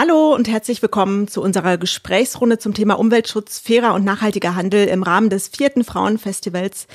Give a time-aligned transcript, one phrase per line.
[0.00, 5.02] Hallo und herzlich willkommen zu unserer Gesprächsrunde zum Thema Umweltschutz, fairer und nachhaltiger Handel im
[5.02, 6.86] Rahmen des vierten Frauenfestivals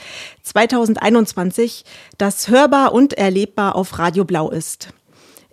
[0.44, 1.84] 2021,
[2.18, 4.94] das hörbar und erlebbar auf Radio Blau ist.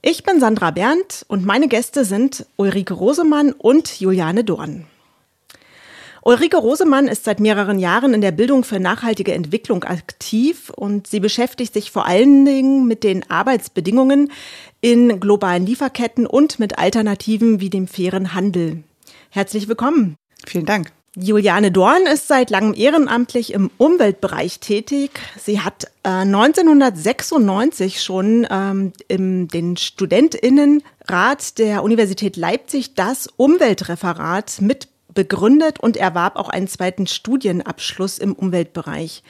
[0.00, 4.86] Ich bin Sandra Berndt und meine Gäste sind Ulrike Rosemann und Juliane Dorn.
[6.30, 11.18] Ulrike Rosemann ist seit mehreren Jahren in der Bildung für nachhaltige Entwicklung aktiv und sie
[11.18, 14.30] beschäftigt sich vor allen Dingen mit den Arbeitsbedingungen
[14.80, 18.84] in globalen Lieferketten und mit Alternativen wie dem fairen Handel.
[19.30, 20.14] Herzlich willkommen.
[20.46, 20.92] Vielen Dank.
[21.16, 25.10] Juliane Dorn ist seit langem ehrenamtlich im Umweltbereich tätig.
[25.36, 34.89] Sie hat äh, 1996 schon ähm, im den Studentinnenrat der Universität Leipzig das Umweltreferat mit
[35.14, 39.22] begründet und erwarb auch einen zweiten Studienabschluss im Umweltbereich.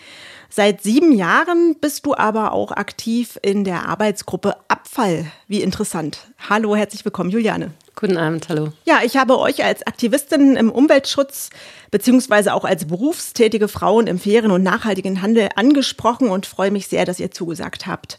[0.52, 5.26] Seit sieben Jahren bist du aber auch aktiv in der Arbeitsgruppe Abfall.
[5.46, 6.26] Wie interessant.
[6.48, 7.70] Hallo, herzlich willkommen, Juliane.
[7.94, 8.72] Guten Abend, hallo.
[8.84, 11.50] Ja, ich habe euch als Aktivistin im Umweltschutz
[11.90, 17.04] beziehungsweise auch als berufstätige Frauen im fairen und nachhaltigen Handel angesprochen und freue mich sehr,
[17.04, 18.18] dass ihr zugesagt habt.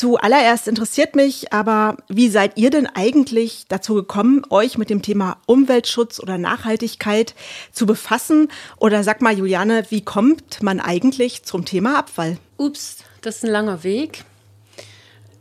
[0.00, 5.36] Zuallererst interessiert mich aber, wie seid ihr denn eigentlich dazu gekommen, euch mit dem Thema
[5.44, 7.34] Umweltschutz oder Nachhaltigkeit
[7.70, 8.48] zu befassen?
[8.78, 12.38] Oder sag mal, Juliane, wie kommt man eigentlich zum Thema Abfall?
[12.56, 14.24] Ups, das ist ein langer Weg.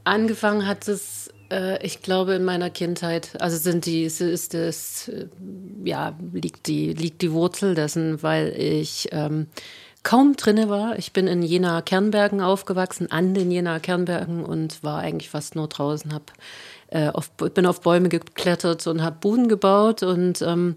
[0.03, 3.37] Angefangen hat es, äh, ich glaube, in meiner Kindheit.
[3.39, 5.27] Also sind die, ist das, äh,
[5.85, 9.47] ja, liegt die, liegt die Wurzel dessen, weil ich ähm,
[10.03, 10.97] kaum drinne war.
[10.97, 15.67] Ich bin in Jena Kernbergen aufgewachsen, an den Jena Kernbergen und war eigentlich fast nur
[15.67, 16.13] draußen.
[16.13, 16.31] Hab,
[16.87, 20.75] äh, auf, bin auf Bäume geklettert und habe Buden gebaut und ähm,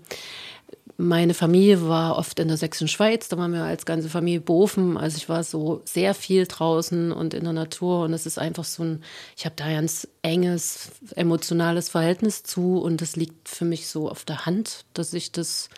[0.98, 4.96] meine Familie war oft in der Sächsischen Schweiz, da waren wir als ganze Familie Bofen.
[4.96, 8.64] Also ich war so sehr viel draußen und in der Natur und es ist einfach
[8.64, 9.02] so ein,
[9.36, 14.10] ich habe da ein ganz enges emotionales Verhältnis zu und das liegt für mich so
[14.10, 15.70] auf der Hand, dass ich das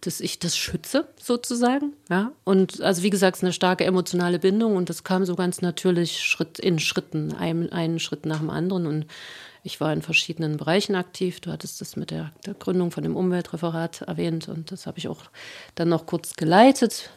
[0.00, 1.92] dass ich das schütze, sozusagen.
[2.08, 2.32] Ja.
[2.44, 5.60] Und also wie gesagt, es ist eine starke emotionale Bindung und das kam so ganz
[5.60, 8.86] natürlich Schritt in Schritten, einen, einen Schritt nach dem anderen.
[8.86, 9.06] Und
[9.62, 11.40] ich war in verschiedenen Bereichen aktiv.
[11.40, 15.08] Du hattest das mit der, der Gründung von dem Umweltreferat erwähnt und das habe ich
[15.08, 15.22] auch
[15.74, 17.10] dann noch kurz geleitet.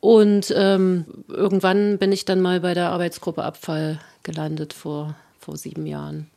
[0.00, 5.86] Und ähm, irgendwann bin ich dann mal bei der Arbeitsgruppe Abfall gelandet vor, vor sieben
[5.86, 6.30] Jahren.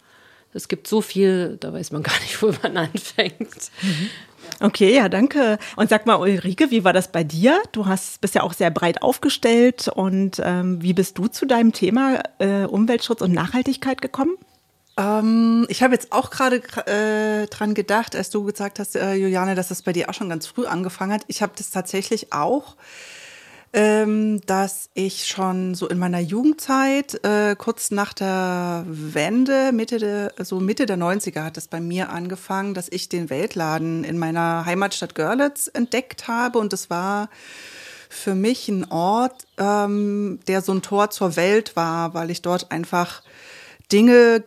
[0.54, 3.72] Es gibt so viel, da weiß man gar nicht, wo man anfängt.
[3.82, 4.10] Mhm.
[4.62, 5.58] Okay, ja, danke.
[5.76, 7.62] Und sag mal, Ulrike, wie war das bei dir?
[7.72, 9.88] Du hast, bist ja auch sehr breit aufgestellt.
[9.88, 14.38] Und ähm, wie bist du zu deinem Thema äh, Umweltschutz und Nachhaltigkeit gekommen?
[14.98, 19.56] Ähm, ich habe jetzt auch gerade äh, dran gedacht, als du gesagt hast, äh, Juliane,
[19.56, 21.22] dass das bei dir auch schon ganz früh angefangen hat.
[21.28, 22.76] Ich habe das tatsächlich auch
[23.72, 30.34] ähm, dass ich schon so in meiner Jugendzeit, äh, kurz nach der Wende, Mitte der,
[30.44, 34.66] so Mitte der 90er hat es bei mir angefangen, dass ich den Weltladen in meiner
[34.66, 36.58] Heimatstadt Görlitz entdeckt habe.
[36.58, 37.30] Und es war
[38.10, 42.72] für mich ein Ort, ähm, der so ein Tor zur Welt war, weil ich dort
[42.72, 43.22] einfach
[43.92, 44.44] Dinge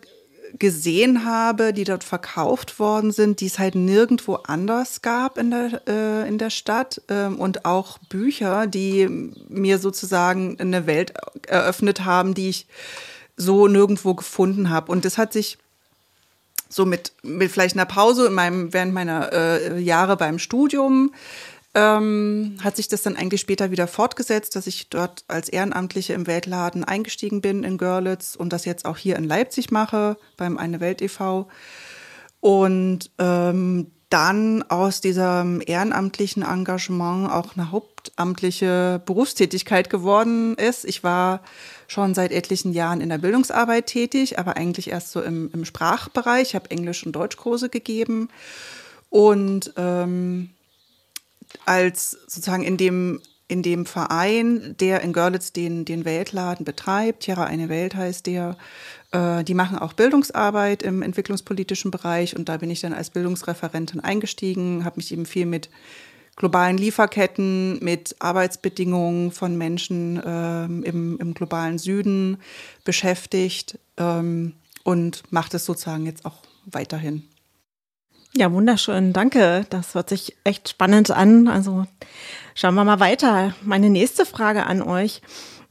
[0.58, 5.82] gesehen habe, die dort verkauft worden sind, die es halt nirgendwo anders gab in der,
[5.86, 9.08] äh, in der Stadt ähm, und auch Bücher, die
[9.48, 11.14] mir sozusagen eine Welt
[11.46, 12.66] eröffnet haben, die ich
[13.36, 14.92] so nirgendwo gefunden habe.
[14.92, 15.58] Und das hat sich
[16.68, 21.12] so mit, mit vielleicht einer Pause in meinem, während meiner äh, Jahre beim Studium
[21.74, 26.26] ähm, hat sich das dann eigentlich später wieder fortgesetzt, dass ich dort als Ehrenamtliche im
[26.26, 30.80] Weltladen eingestiegen bin in Görlitz und das jetzt auch hier in Leipzig mache beim Eine
[30.80, 31.48] Welt e.V.
[32.40, 40.84] Und ähm, dann aus diesem ehrenamtlichen Engagement auch eine hauptamtliche Berufstätigkeit geworden ist.
[40.84, 41.40] Ich war
[41.86, 46.48] schon seit etlichen Jahren in der Bildungsarbeit tätig, aber eigentlich erst so im, im Sprachbereich.
[46.48, 48.28] Ich habe Englisch- und Deutschkurse gegeben
[49.08, 50.50] und ähm,
[51.64, 57.44] als sozusagen in dem in dem Verein, der in Görlitz den, den Weltladen betreibt, Tierra
[57.44, 58.56] eine Welt heißt der,
[59.10, 64.00] äh, die machen auch Bildungsarbeit im entwicklungspolitischen Bereich und da bin ich dann als Bildungsreferentin
[64.00, 65.68] eingestiegen, habe mich eben viel mit
[66.36, 72.38] globalen Lieferketten, mit Arbeitsbedingungen von Menschen ähm, im, im globalen Süden
[72.84, 77.28] beschäftigt ähm, und mache das sozusagen jetzt auch weiterhin.
[78.34, 79.12] Ja, wunderschön.
[79.12, 79.66] Danke.
[79.68, 81.48] Das hört sich echt spannend an.
[81.48, 81.84] Also
[82.54, 83.54] schauen wir mal weiter.
[83.62, 85.20] Meine nächste Frage an euch.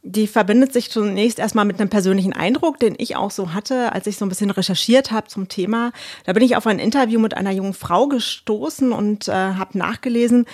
[0.04, 4.08] Die verbindet sich zunächst erstmal mit einem persönlichen Eindruck, den ich auch so hatte, als
[4.08, 5.92] ich so ein bisschen recherchiert habe zum Thema.
[6.26, 10.46] Da bin ich auf ein Interview mit einer jungen Frau gestoßen und äh, habe nachgelesen,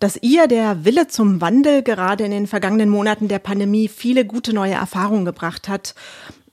[0.00, 4.54] dass ihr der Wille zum Wandel gerade in den vergangenen Monaten der Pandemie viele gute
[4.54, 5.94] neue Erfahrungen gebracht hat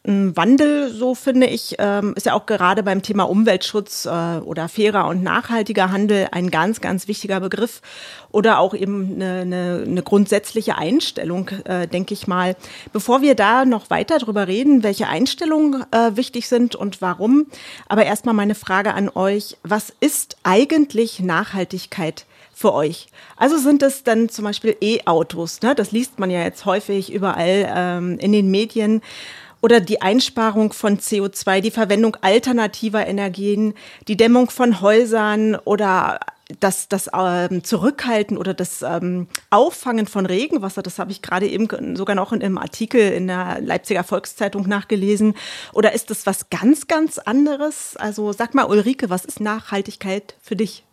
[0.03, 4.09] ein Wandel, so finde ich, ähm, ist ja auch gerade beim Thema Umweltschutz äh,
[4.39, 7.81] oder fairer und nachhaltiger Handel ein ganz, ganz wichtiger Begriff
[8.31, 12.55] oder auch eben eine, eine, eine grundsätzliche Einstellung, äh, denke ich mal.
[12.93, 17.45] Bevor wir da noch weiter drüber reden, welche Einstellungen äh, wichtig sind und warum,
[17.87, 22.25] aber erstmal meine Frage an euch, was ist eigentlich Nachhaltigkeit?
[22.53, 23.07] für euch?
[23.37, 25.73] Also sind es dann zum Beispiel E-Autos, ne?
[25.73, 29.01] das liest man ja jetzt häufig überall ähm, in den Medien
[29.61, 33.73] oder die Einsparung von CO2, die Verwendung alternativer Energien,
[34.07, 36.19] die Dämmung von Häusern oder
[36.59, 41.95] das, das ähm, Zurückhalten oder das ähm, Auffangen von Regenwasser, das habe ich gerade eben
[41.95, 45.35] sogar noch in einem Artikel in der Leipziger Volkszeitung nachgelesen.
[45.73, 47.95] Oder ist das was ganz, ganz anderes?
[47.97, 50.83] Also sag mal, Ulrike, was ist Nachhaltigkeit für dich?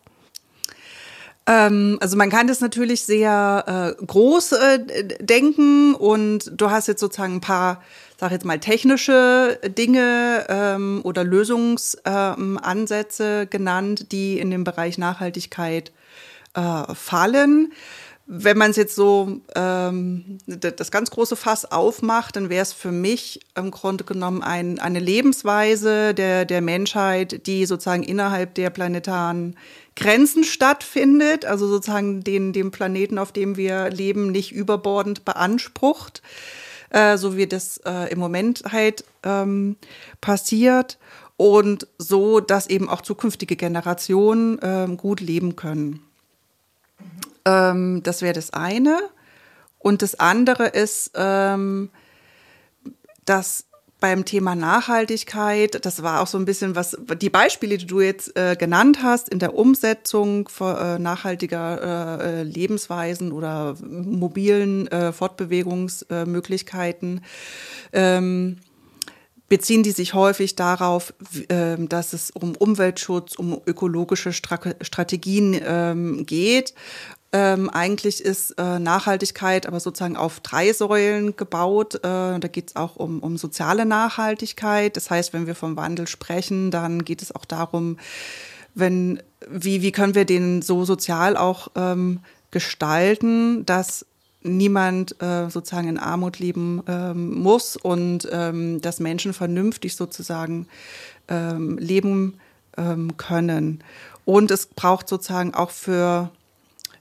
[1.45, 4.79] Ähm, also man kann das natürlich sehr äh, groß äh,
[5.19, 7.81] denken und du hast jetzt sozusagen ein paar
[8.19, 15.93] sage jetzt mal, technische Dinge ähm, oder Lösungsansätze ähm, genannt, die in dem Bereich Nachhaltigkeit
[16.53, 17.71] äh, fallen.
[18.31, 22.91] Wenn man es jetzt so ähm, das ganz große Fass aufmacht, dann wäre es für
[22.91, 29.55] mich im Grunde genommen ein, eine Lebensweise der, der Menschheit, die sozusagen innerhalb der planetaren
[29.95, 36.21] Grenzen stattfindet, also sozusagen den, dem Planeten, auf dem wir leben, nicht überbordend beansprucht
[36.89, 39.75] äh, so wie das äh, im Moment halt ähm,
[40.21, 40.97] passiert
[41.37, 46.01] und so, dass eben auch zukünftige Generationen ähm, gut leben können.
[47.45, 48.99] Ähm, das wäre das eine.
[49.77, 51.89] Und das andere ist, ähm,
[53.23, 53.68] dass
[53.99, 58.37] beim Thema Nachhaltigkeit, das war auch so ein bisschen was, die Beispiele, die du jetzt
[58.37, 67.25] äh, genannt hast, in der Umsetzung von, äh, nachhaltiger äh, Lebensweisen oder mobilen äh, Fortbewegungsmöglichkeiten,
[67.91, 68.59] ähm,
[69.49, 71.13] beziehen die sich häufig darauf,
[71.49, 76.73] ähm, dass es um Umweltschutz, um ökologische Strategien ähm, geht
[77.31, 81.95] ähm, eigentlich ist äh, Nachhaltigkeit aber sozusagen auf drei Säulen gebaut.
[81.95, 84.97] Äh, da geht es auch um, um soziale Nachhaltigkeit.
[84.97, 87.97] Das heißt, wenn wir vom Wandel sprechen, dann geht es auch darum,
[88.73, 94.07] wenn, wie, wie können wir den so sozial auch ähm, gestalten, dass
[94.41, 100.67] niemand äh, sozusagen in Armut leben ähm, muss und ähm, dass Menschen vernünftig sozusagen
[101.27, 102.39] ähm, leben
[102.77, 103.83] ähm, können.
[104.25, 106.31] Und es braucht sozusagen auch für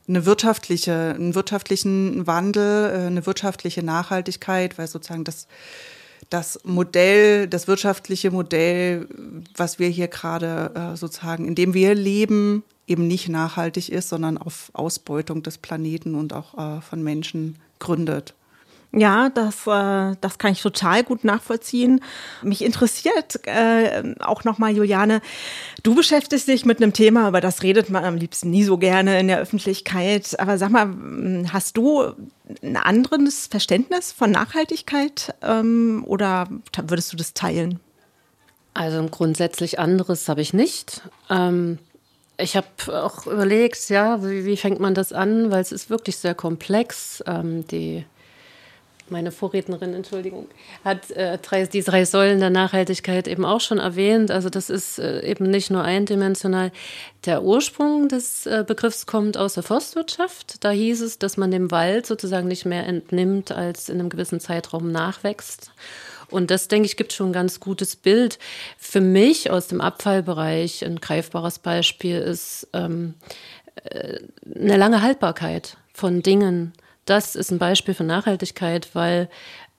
[0.08, 5.46] eine wirtschaftliche, einen wirtschaftlichen Wandel, äh, eine wirtschaftliche Nachhaltigkeit, weil sozusagen das,
[6.31, 9.06] das Modell, das wirtschaftliche Modell,
[9.56, 14.38] was wir hier gerade äh, sozusagen, in dem wir leben, eben nicht nachhaltig ist, sondern
[14.38, 18.34] auf Ausbeutung des Planeten und auch äh, von Menschen gründet.
[18.93, 22.00] Ja, das, äh, das kann ich total gut nachvollziehen.
[22.43, 25.20] Mich interessiert äh, auch nochmal, Juliane,
[25.82, 29.20] du beschäftigst dich mit einem Thema, über das redet man am liebsten nie so gerne
[29.20, 30.40] in der Öffentlichkeit.
[30.40, 30.88] Aber sag mal,
[31.52, 32.14] hast du
[32.62, 36.49] ein anderes Verständnis von Nachhaltigkeit ähm, oder
[36.82, 37.81] würdest du das teilen?
[38.73, 41.02] Also grundsätzlich anderes habe ich nicht.
[41.29, 41.79] Ähm,
[42.38, 46.17] ich habe auch überlegt, ja, wie, wie, fängt man das an, weil es ist wirklich
[46.17, 47.23] sehr komplex.
[47.26, 48.06] Ähm, die
[49.10, 50.46] meine Vorrednerin, Entschuldigung,
[50.84, 54.31] hat äh, drei, die drei Säulen der Nachhaltigkeit eben auch schon erwähnt.
[54.31, 56.72] Also das ist äh, eben nicht nur eindimensional.
[57.25, 60.64] Der Ursprung des äh, Begriffs kommt aus der Forstwirtschaft.
[60.64, 64.40] Da hieß es, dass man dem Wald sozusagen nicht mehr entnimmt, als in einem gewissen
[64.40, 65.73] Zeitraum nachwächst.
[66.30, 68.38] Und das, denke ich, gibt schon ein ganz gutes Bild.
[68.76, 73.14] Für mich aus dem Abfallbereich ein greifbares Beispiel ist ähm,
[73.85, 74.18] äh,
[74.54, 76.73] eine lange Haltbarkeit von Dingen
[77.09, 79.29] das ist ein Beispiel für Nachhaltigkeit, weil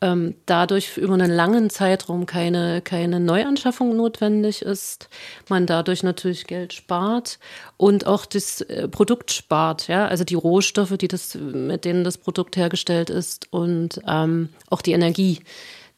[0.01, 5.09] ähm, dadurch über einen langen Zeitraum keine, keine Neuanschaffung notwendig ist.
[5.49, 7.37] Man dadurch natürlich Geld spart
[7.77, 12.17] und auch das äh, Produkt spart, ja, also die Rohstoffe, die das, mit denen das
[12.17, 15.39] Produkt hergestellt ist und ähm, auch die Energie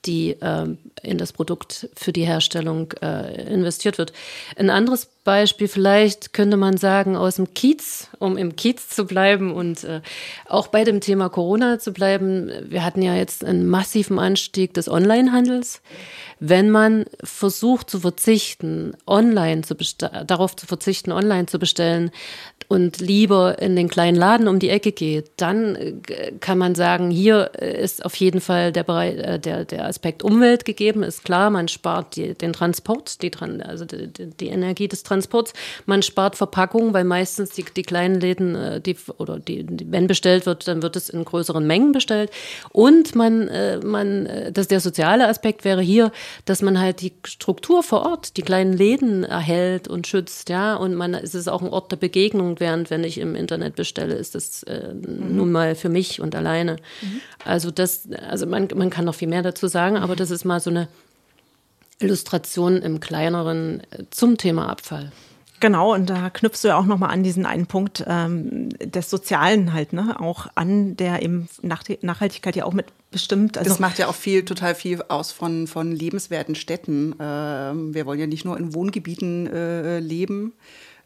[0.06, 0.68] die äh,
[1.04, 4.14] in das Produkt für die Herstellung äh, investiert wird.
[4.56, 9.54] Ein anderes Beispiel vielleicht könnte man sagen aus dem Kiez, um im Kiez zu bleiben
[9.54, 10.02] und äh,
[10.48, 12.52] auch bei dem Thema Corona zu bleiben.
[12.64, 15.82] Wir hatten ja jetzt einen massiven Anstieg des Onlinehandels.
[16.40, 19.76] Wenn man versucht zu verzichten, online zu
[20.26, 22.12] darauf zu verzichten, online zu bestellen,
[22.72, 27.12] und lieber in den kleinen Laden um die Ecke geht, dann äh, kann man sagen,
[27.12, 31.26] hier äh, ist auf jeden Fall der, Bereich, äh, der, der Aspekt Umwelt gegeben, ist
[31.26, 35.11] klar, man spart die, den Transport, die, also die, die Energie des Transports.
[35.86, 40.46] Man spart Verpackungen, weil meistens die, die kleinen Läden, äh, die, oder die, wenn bestellt
[40.46, 42.32] wird, dann wird es in größeren Mengen bestellt.
[42.72, 46.12] Und man, äh, man, äh, das der soziale Aspekt wäre hier,
[46.46, 50.76] dass man halt die Struktur vor Ort, die kleinen Läden erhält und schützt, ja.
[50.76, 54.16] Und man, es ist auch ein Ort der Begegnung, während wenn ich im Internet bestelle,
[54.16, 55.36] ist das äh, mhm.
[55.36, 56.78] nun mal für mich und alleine.
[57.02, 57.22] Mhm.
[57.46, 60.60] Also das, also man, man kann noch viel mehr dazu sagen, aber das ist mal
[60.60, 60.88] so eine
[62.02, 65.12] Illustration im kleineren äh, zum Thema Abfall.
[65.62, 69.74] Genau, und da knüpfst du ja auch nochmal an diesen einen Punkt ähm, des Sozialen
[69.74, 70.20] halt, ne?
[70.20, 73.58] Auch an, der eben Nach Nachhaltigkeit ja auch mit bestimmt.
[73.60, 77.14] Also das macht ja auch viel, total viel aus von, von lebenswerten Städten.
[77.20, 80.54] Ähm, wir wollen ja nicht nur in Wohngebieten äh, leben,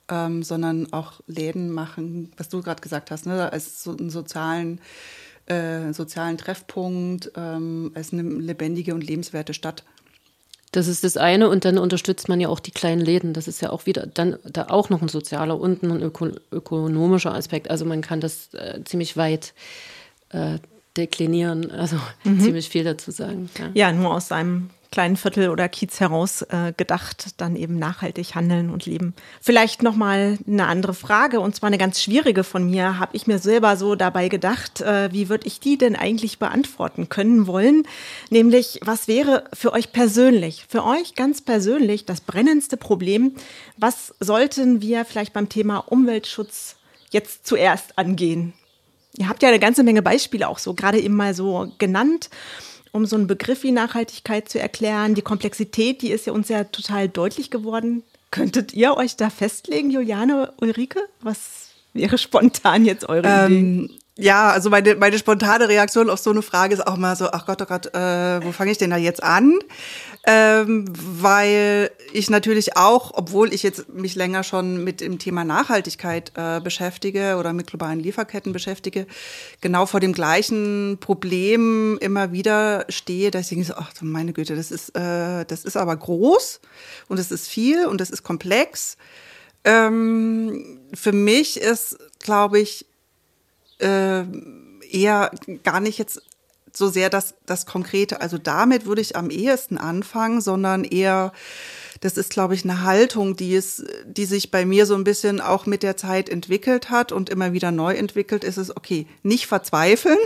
[0.10, 3.52] ähm, sondern auch Läden machen, was du gerade gesagt hast, ne?
[3.52, 4.80] als so einen sozialen,
[5.48, 9.84] äh, sozialen Treffpunkt, ähm, als eine lebendige und lebenswerte Stadt.
[10.72, 13.34] Das ist das eine und dann unterstützt man ja auch die kleinen Läden.
[13.34, 17.34] Das ist ja auch wieder dann da auch noch ein sozialer und ein öko ökonomischer
[17.34, 17.70] Aspekt.
[17.70, 19.54] Also man kann das äh, ziemlich weit
[20.30, 20.60] äh,
[20.98, 22.40] deklinieren, also mhm.
[22.40, 23.50] ziemlich viel dazu sagen.
[23.58, 23.70] Ja.
[23.74, 28.70] ja, nur aus seinem kleinen Viertel oder Kiez heraus äh, gedacht, dann eben nachhaltig handeln
[28.70, 29.14] und leben.
[29.42, 32.98] Vielleicht noch mal eine andere Frage und zwar eine ganz schwierige von mir.
[32.98, 37.10] Habe ich mir selber so dabei gedacht, äh, wie würde ich die denn eigentlich beantworten
[37.10, 37.84] können wollen?
[38.30, 43.36] Nämlich, was wäre für euch persönlich, für euch ganz persönlich das brennendste Problem?
[43.76, 46.78] Was sollten wir vielleicht beim Thema Umweltschutz
[47.10, 48.54] jetzt zuerst angehen?
[49.18, 52.30] Ihr habt ja eine ganze Menge Beispiele auch so gerade eben mal so genannt
[52.96, 55.16] um so einen Begriff wie Nachhaltigkeit zu erklären.
[55.16, 58.04] Die Komplexität, die ist ja uns ja total deutlich geworden.
[58.32, 61.00] Könntet ihr euch da festlegen, Juliane, Ulrike?
[61.22, 64.00] Was wäre spontan jetzt eure ähm, Idee?
[64.18, 67.46] Ja, also meine, meine spontane Reaktion auf so eine Frage ist auch mal so, ach
[67.46, 69.60] Gott, oh Gott, äh, wo fange ich denn da jetzt an?
[70.26, 76.32] Ähm, weil ich natürlich auch, obwohl ich jetzt mich länger schon mit dem Thema Nachhaltigkeit
[76.36, 79.06] äh, beschäftige oder mit globalen Lieferketten beschäftige,
[79.60, 84.56] genau vor dem gleichen Problem immer wieder stehe, dass ich denke so, ach meine Güte,
[84.56, 86.62] das ist, äh, das ist aber groß
[87.10, 88.96] und es ist viel und es ist komplex.
[89.66, 92.86] Ähm, für mich ist, glaube ich,
[93.80, 94.24] äh,
[94.92, 95.32] eher
[95.64, 96.22] gar nicht jetzt
[96.78, 98.22] so sehr das, das Konkrete.
[98.22, 101.32] Also damit würde ich am ehesten anfangen, sondern eher,
[102.02, 105.42] das ist, glaube ich, eine Haltung, die es, die sich bei mir so ein bisschen
[105.42, 109.48] auch mit der Zeit entwickelt hat und immer wieder neu entwickelt, ist es, okay, nicht
[109.48, 110.20] verzweifeln,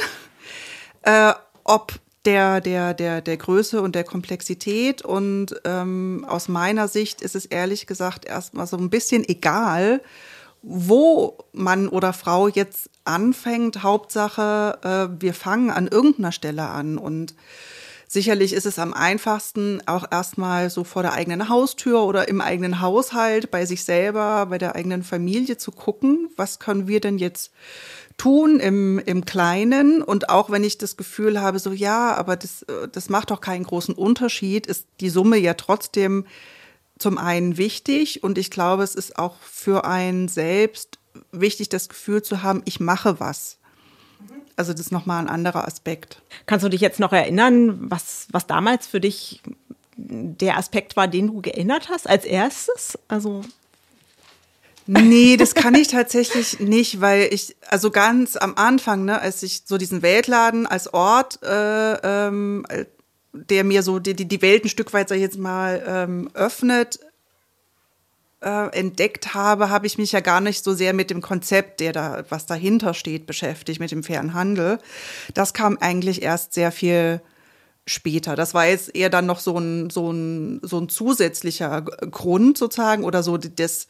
[1.04, 1.94] äh, ob
[2.26, 5.04] der, der, der, der Größe und der Komplexität.
[5.04, 10.02] Und ähm, aus meiner Sicht ist es ehrlich gesagt erstmal so ein bisschen egal,
[10.62, 13.84] wo Mann oder Frau jetzt anfängt.
[13.84, 16.98] Hauptsache, äh, wir fangen an irgendeiner Stelle an.
[16.98, 17.34] Und
[18.08, 22.82] sicherlich ist es am einfachsten, auch erstmal so vor der eigenen Haustür oder im eigenen
[22.82, 27.52] Haushalt, bei sich selber, bei der eigenen Familie zu gucken, was können wir denn jetzt
[28.18, 30.04] tun im, im Kleinen.
[30.04, 33.42] Und auch wenn ich das Gefühl habe, so ja, aber das, äh, das macht doch
[33.42, 36.26] keinen großen Unterschied, ist die Summe ja trotzdem
[37.00, 41.00] zum einen wichtig und ich glaube, es ist auch für einen selbst
[41.32, 43.58] wichtig, das Gefühl zu haben, ich mache was.
[44.56, 46.22] Also das ist nochmal ein anderer Aspekt.
[46.46, 49.42] Kannst du dich jetzt noch erinnern, was, was damals für dich
[49.96, 53.00] der Aspekt war, den du geändert hast als erstes?
[53.08, 53.42] Also
[54.92, 59.62] Nee, das kann ich tatsächlich nicht, weil ich, also ganz am Anfang, ne, als ich
[59.66, 61.94] so diesen Weltladen als Ort äh,
[62.28, 62.66] ähm,
[63.50, 67.00] der mir so die, die Welt ein Stück weit, sag ich jetzt mal, ähm, öffnet,
[68.42, 71.92] äh, entdeckt habe, habe ich mich ja gar nicht so sehr mit dem Konzept, der
[71.92, 74.80] da, was dahinter steht, beschäftigt, mit dem fairen Handel.
[75.34, 77.22] Das kam eigentlich erst sehr viel
[77.86, 78.36] später.
[78.36, 83.04] Das war jetzt eher dann noch so ein, so ein, so ein zusätzlicher Grund sozusagen
[83.04, 83.88] oder so das,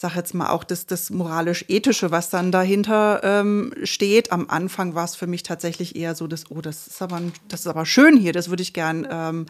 [0.00, 4.30] sag jetzt mal auch das, das moralisch-ethische, was dann dahinter ähm, steht.
[4.30, 7.60] Am Anfang war es für mich tatsächlich eher so, dass, oh, das ist aber, das
[7.60, 9.46] ist aber schön hier, das würde ich gern ähm,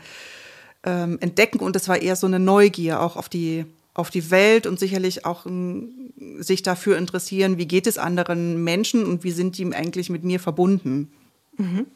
[0.84, 1.58] ähm, entdecken.
[1.58, 5.26] Und das war eher so eine Neugier auch auf die, auf die Welt und sicherlich
[5.26, 10.08] auch ähm, sich dafür interessieren, wie geht es anderen Menschen und wie sind die eigentlich
[10.08, 11.12] mit mir verbunden.
[11.58, 11.86] Mhm.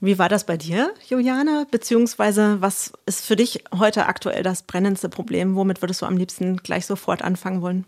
[0.00, 1.66] Wie war das bei dir, Juliane?
[1.70, 5.56] Beziehungsweise, was ist für dich heute aktuell das brennendste Problem?
[5.56, 7.86] Womit würdest du am liebsten gleich sofort anfangen wollen?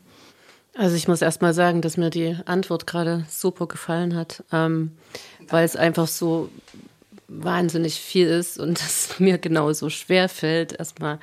[0.74, 4.92] Also ich muss erst mal sagen, dass mir die Antwort gerade super gefallen hat, ähm,
[5.48, 6.50] weil es einfach so
[7.26, 11.18] wahnsinnig viel ist und es mir genauso schwer fällt, erstmal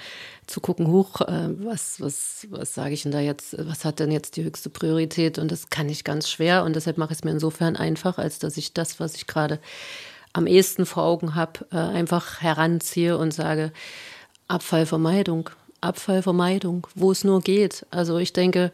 [0.46, 4.12] zu gucken, hoch, äh, was, was, was sage ich denn da jetzt, was hat denn
[4.12, 5.40] jetzt die höchste Priorität?
[5.40, 8.38] Und das kann ich ganz schwer und deshalb mache ich es mir insofern einfach, als
[8.38, 9.60] dass ich das, was ich gerade
[10.36, 13.72] am ehesten vor Augen habe, äh, einfach heranziehe und sage,
[14.50, 15.50] Abfallvermeidung.
[15.80, 17.86] Abfallvermeidung, wo es nur geht.
[17.90, 18.74] Also ich denke,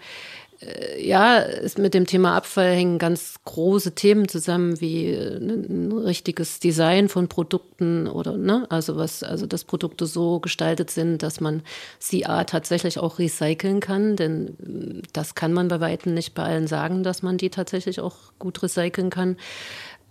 [0.62, 1.46] äh, ja,
[1.78, 7.28] mit dem Thema Abfall hängen ganz große Themen zusammen, wie äh, ein richtiges Design von
[7.28, 11.62] Produkten oder, ne, also was, also dass Produkte so gestaltet sind, dass man
[12.00, 16.44] sie A tatsächlich auch recyceln kann, denn äh, das kann man bei Weitem nicht bei
[16.44, 19.38] allen sagen, dass man die tatsächlich auch gut recyceln kann.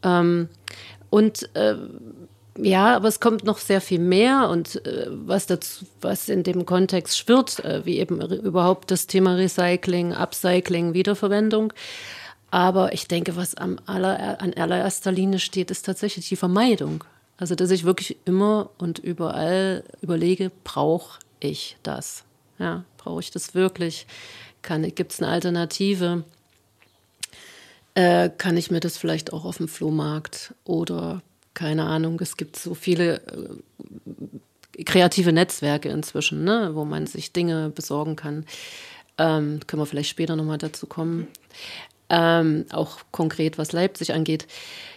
[0.04, 0.49] Ähm,
[1.10, 1.76] und äh,
[2.58, 6.66] ja, aber es kommt noch sehr viel mehr und äh, was dazu, was in dem
[6.66, 11.72] Kontext schwirrt, äh, wie eben überhaupt das Thema Recycling, Upcycling, Wiederverwendung.
[12.50, 17.04] Aber ich denke, was am aller, an allererster Linie steht, ist tatsächlich die Vermeidung.
[17.36, 22.24] Also, dass ich wirklich immer und überall überlege, brauche ich das?
[22.58, 24.06] Ja, brauche ich das wirklich?
[24.94, 26.24] Gibt es eine Alternative?
[28.00, 31.21] Äh, kann ich mir das vielleicht auch auf dem Flohmarkt oder
[31.52, 33.21] keine Ahnung, es gibt so viele
[34.78, 38.47] äh, kreative Netzwerke inzwischen, ne, wo man sich Dinge besorgen kann.
[39.19, 41.26] Ähm, können wir vielleicht später nochmal dazu kommen.
[42.09, 44.47] Ähm, auch konkret, was Leipzig angeht.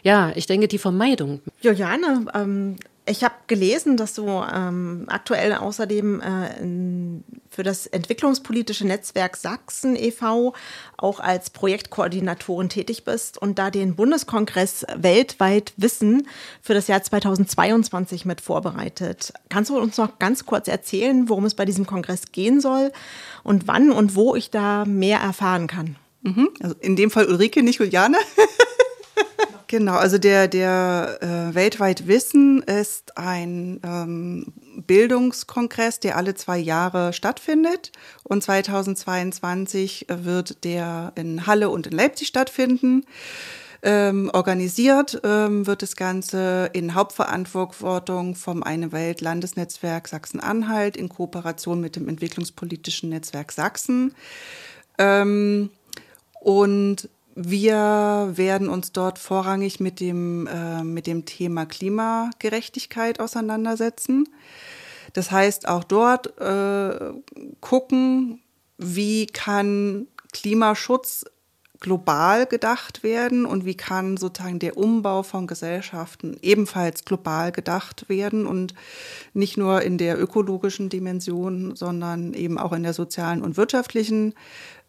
[0.03, 1.41] Ja, ich denke, die Vermeidung.
[1.61, 6.92] Juliane, ähm, ich habe gelesen, dass du ähm, aktuell außerdem äh, in,
[7.53, 10.53] für das entwicklungspolitische Netzwerk Sachsen e.V.
[10.97, 16.27] auch als Projektkoordinatorin tätig bist und da den Bundeskongress weltweit Wissen
[16.61, 19.33] für das Jahr 2022 mit vorbereitet.
[19.49, 22.91] Kannst du uns noch ganz kurz erzählen, worum es bei diesem Kongress gehen soll
[23.43, 25.95] und wann und wo ich da mehr erfahren kann?
[26.23, 26.49] Mhm.
[26.61, 28.17] Also in dem Fall Ulrike, nicht Juliane.
[29.73, 37.13] Genau, also der, der äh, Weltweit Wissen ist ein ähm, Bildungskongress, der alle zwei Jahre
[37.13, 37.91] stattfindet.
[38.23, 43.05] Und 2022 wird der in Halle und in Leipzig stattfinden.
[43.85, 51.81] Ähm, organisiert ähm, wird das Ganze in Hauptverantwortung vom Eine Welt Landesnetzwerk Sachsen-Anhalt in Kooperation
[51.81, 54.15] mit dem Entwicklungspolitischen Netzwerk Sachsen.
[54.97, 55.69] Ähm,
[56.39, 64.29] und wir werden uns dort vorrangig mit dem, äh, mit dem Thema Klimagerechtigkeit auseinandersetzen.
[65.13, 67.13] Das heißt, auch dort äh,
[67.59, 68.41] gucken,
[68.77, 71.25] wie kann Klimaschutz
[71.83, 78.47] global gedacht werden und wie kann sozusagen der Umbau von Gesellschaften ebenfalls global gedacht werden
[78.47, 78.73] und
[79.33, 84.33] nicht nur in der ökologischen Dimension, sondern eben auch in der sozialen und wirtschaftlichen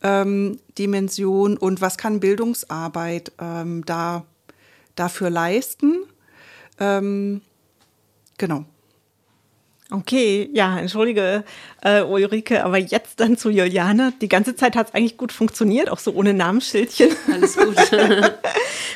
[0.05, 4.25] ähm, Dimension und was kann Bildungsarbeit ähm, da
[4.95, 6.05] dafür leisten.
[6.79, 7.41] Ähm,
[8.39, 8.67] genau.
[9.95, 11.45] Okay, ja, entschuldige,
[11.81, 14.13] äh, Ulrike, aber jetzt dann zu Juliane.
[14.21, 17.11] Die ganze Zeit hat es eigentlich gut funktioniert, auch so ohne Namensschildchen.
[17.33, 17.77] Alles gut.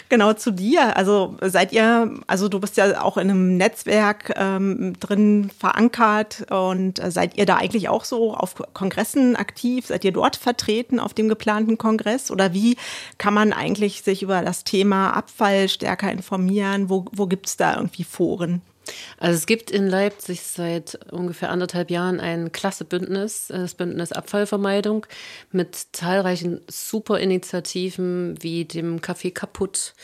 [0.08, 0.96] genau zu dir.
[0.96, 6.98] Also seid ihr, also du bist ja auch in einem Netzwerk ähm, drin verankert und
[6.98, 9.87] äh, seid ihr da eigentlich auch so auf Kongressen aktiv?
[9.87, 12.32] Seid ihr dort vertreten auf dem geplanten Kongress?
[12.32, 12.76] Oder wie
[13.18, 16.90] kann man eigentlich sich über das Thema Abfall stärker informieren?
[16.90, 18.62] Wo, wo gibt es da irgendwie Foren?
[19.18, 24.12] Also es gibt in Leipzig seit ungefähr anderthalb Jahren ein klasse Bündnis, äh, das Bündnis
[24.12, 25.07] Abfallvermeidung,
[25.53, 29.94] mit zahlreichen super Initiativen wie dem Café Kaputt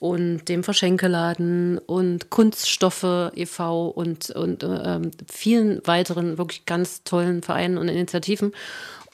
[0.00, 3.88] und dem Verschenkeladen und Kunststoffe e.V.
[3.88, 5.00] und, und äh,
[5.30, 8.52] vielen weiteren wirklich ganz tollen Vereinen und Initiativen.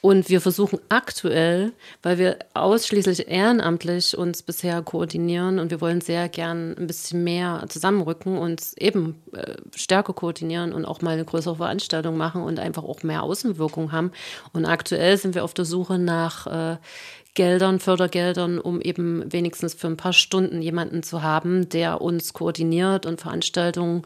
[0.02, 6.28] Und wir versuchen aktuell, weil wir ausschließlich ehrenamtlich uns bisher koordinieren und wir wollen sehr
[6.28, 11.56] gern ein bisschen mehr zusammenrücken und eben äh, stärker koordinieren und auch mal eine größere
[11.56, 14.12] Veranstaltung machen und einfach auch mehr Außenwirkung haben.
[14.52, 16.76] Und aktuell sind wir auf der Suche nach äh,
[17.36, 23.04] Geldern, Fördergeldern, um eben wenigstens für ein paar Stunden jemanden zu haben, der uns koordiniert
[23.04, 24.02] und Veranstaltungen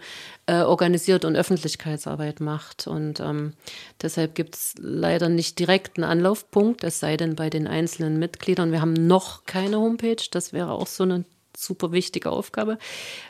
[0.46, 2.88] äh, organisiert und Öffentlichkeitsarbeit macht.
[2.88, 3.54] Und ähm,
[4.02, 8.72] deshalb gibt es leider nicht direkt einen Anlaufpunkt, es sei denn bei den einzelnen Mitgliedern.
[8.72, 11.24] Wir haben noch keine Homepage, das wäre auch so eine
[11.56, 12.78] super wichtige Aufgabe.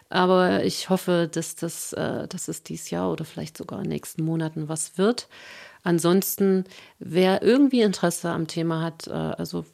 [0.09, 3.93] Aber ich hoffe, dass das, äh, dass es dieses Jahr oder vielleicht sogar in den
[3.93, 5.29] nächsten Monaten was wird.
[5.83, 6.65] Ansonsten,
[6.99, 9.67] wer irgendwie Interesse am Thema hat, äh, also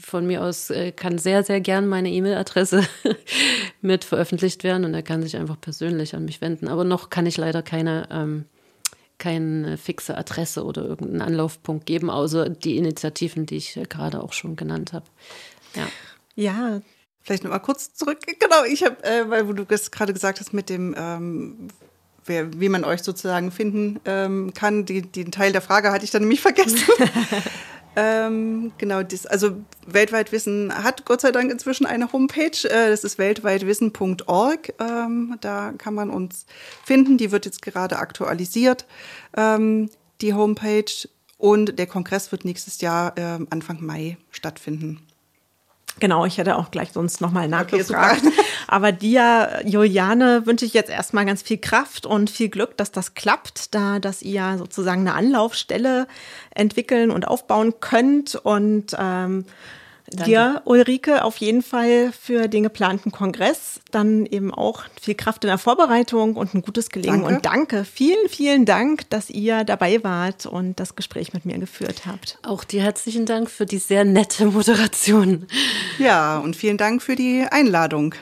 [0.00, 2.86] von mir aus äh, kann sehr, sehr gern meine E-Mail-Adresse
[3.80, 6.68] mit veröffentlicht werden und er kann sich einfach persönlich an mich wenden.
[6.68, 8.44] Aber noch kann ich leider keine, ähm,
[9.18, 14.54] keine fixe Adresse oder irgendeinen Anlaufpunkt geben, außer die Initiativen, die ich gerade auch schon
[14.56, 15.06] genannt habe.
[15.74, 15.88] Ja.
[16.38, 16.82] Ja,
[17.22, 18.18] vielleicht noch mal kurz zurück.
[18.38, 21.68] Genau, ich habe, äh, weil du das gerade gesagt hast mit dem ähm,
[22.26, 24.84] wer, wie man euch sozusagen finden ähm, kann.
[24.84, 26.78] Die, den Teil der Frage hatte ich dann nämlich vergessen.
[27.98, 29.56] Ähm, genau, das, also
[29.86, 32.68] Weltweit Wissen hat Gott sei Dank inzwischen eine Homepage.
[32.68, 34.74] Äh, das ist weltweitwissen.org.
[34.78, 36.44] Ähm, da kann man uns
[36.84, 37.16] finden.
[37.16, 38.84] Die wird jetzt gerade aktualisiert.
[39.36, 41.08] Ähm, die Homepage.
[41.38, 45.00] Und der Kongress wird nächstes Jahr äh, Anfang Mai stattfinden.
[45.98, 48.22] Genau, ich hätte auch gleich sonst nochmal nachgefragt.
[48.24, 48.34] Okay,
[48.68, 53.14] Aber dir, Juliane, wünsche ich jetzt erstmal ganz viel Kraft und viel Glück, dass das
[53.14, 56.06] klappt, da dass ihr sozusagen eine Anlaufstelle
[56.54, 58.34] entwickeln und aufbauen könnt.
[58.34, 59.46] Und ähm,
[60.10, 60.24] Danke.
[60.24, 63.80] dir, Ulrike, auf jeden Fall für den geplanten Kongress.
[63.90, 67.22] Dann eben auch viel Kraft in der Vorbereitung und ein gutes Gelingen.
[67.22, 67.34] Danke.
[67.34, 72.02] Und danke, vielen, vielen Dank, dass ihr dabei wart und das Gespräch mit mir geführt
[72.06, 72.38] habt.
[72.42, 75.46] Auch dir herzlichen Dank für die sehr nette Moderation.
[75.98, 78.14] Ja, und vielen Dank für die Einladung.